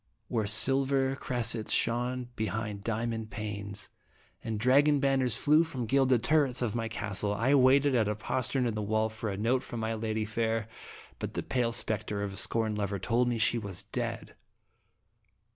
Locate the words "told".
12.97-13.27